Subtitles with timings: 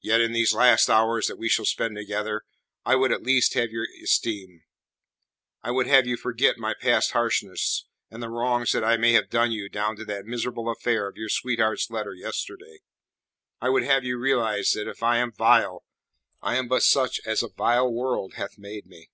[0.00, 2.44] Yet in these last hours that we shall spend together
[2.86, 4.62] I would at least have your esteem.
[5.62, 9.28] I would have you forget my past harshness and the wrongs that I may have
[9.28, 12.78] done you down to that miserable affair of your sweetheart's letter, yesterday.
[13.60, 15.84] I would have you realize that if I am vile,
[16.40, 19.10] I am but such as a vile world hath made me.